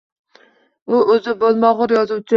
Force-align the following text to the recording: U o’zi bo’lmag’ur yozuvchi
U 0.95 1.03
o’zi 1.17 1.37
bo’lmag’ur 1.45 1.95
yozuvchi 1.99 2.29